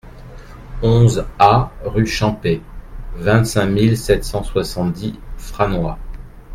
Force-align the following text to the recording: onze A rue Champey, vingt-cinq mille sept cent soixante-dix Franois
onze 0.81 1.23
A 1.37 1.69
rue 1.83 2.07
Champey, 2.07 2.59
vingt-cinq 3.17 3.67
mille 3.67 3.95
sept 3.95 4.23
cent 4.23 4.41
soixante-dix 4.41 5.13
Franois 5.37 5.99